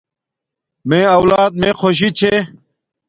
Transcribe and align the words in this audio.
میے 0.87 0.99
اولاد 1.17 1.51
میے 1.61 1.69
خوشی 1.79 2.09
چھے 2.17 2.33